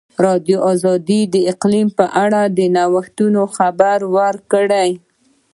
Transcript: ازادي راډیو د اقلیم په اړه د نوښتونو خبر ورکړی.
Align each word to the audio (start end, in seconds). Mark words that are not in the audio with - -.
ازادي 0.73 1.19
راډیو 1.23 1.31
د 1.33 1.35
اقلیم 1.51 1.87
په 1.97 2.05
اړه 2.23 2.41
د 2.57 2.59
نوښتونو 2.75 3.41
خبر 3.55 3.97
ورکړی. 4.17 4.91